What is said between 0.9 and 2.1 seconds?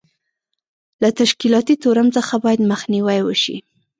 له تشکیلاتي تورم